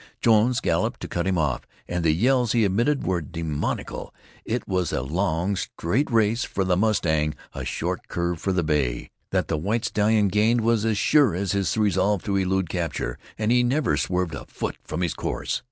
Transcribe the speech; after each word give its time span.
Jones 0.19 0.61
galloped 0.61 0.99
to 1.01 1.07
cut 1.07 1.27
him 1.27 1.37
off, 1.37 1.61
and 1.87 2.03
the 2.03 2.11
yells 2.11 2.53
he 2.53 2.63
emitted 2.65 3.05
were 3.05 3.21
demoniacal. 3.21 4.11
It 4.45 4.67
was 4.67 4.91
a 4.91 5.03
long, 5.03 5.55
straight 5.55 6.09
race 6.09 6.43
for 6.43 6.63
the 6.63 6.75
mustang, 6.75 7.35
a 7.53 7.63
short 7.63 8.07
curve 8.07 8.41
for 8.41 8.51
the 8.51 8.63
bay. 8.63 9.11
That 9.29 9.47
the 9.47 9.57
white 9.59 9.85
stallion 9.85 10.29
gained 10.29 10.61
was 10.61 10.85
as 10.85 10.97
sure 10.97 11.35
as 11.35 11.51
his 11.51 11.77
resolve 11.77 12.23
to 12.23 12.35
elude 12.35 12.67
capture, 12.67 13.19
and 13.37 13.51
he 13.51 13.61
never 13.61 13.95
swerved 13.95 14.33
a 14.33 14.45
foot 14.47 14.75
from 14.83 15.01
his 15.01 15.13
course. 15.13 15.59